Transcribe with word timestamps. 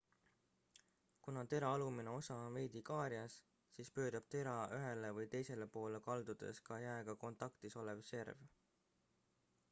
kuna 1.25 1.41
tera 1.49 1.67
alumine 1.73 2.13
osa 2.19 2.37
on 2.45 2.55
veidi 2.59 2.81
kaarjas 2.87 3.35
siis 3.75 3.91
pöörab 3.97 4.31
tera 4.35 4.55
ühele 4.77 5.11
või 5.17 5.27
teisele 5.35 5.67
poole 5.75 5.99
kaldudes 6.07 6.63
ka 6.71 6.79
jääga 6.85 7.15
kontaktis 7.25 7.77
olev 7.83 8.01
serv 8.09 8.43